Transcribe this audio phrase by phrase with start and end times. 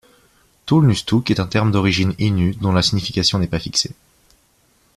[0.65, 3.91] Toulnustouc est un terme d'origine innue dont la signification n'est pas fixée.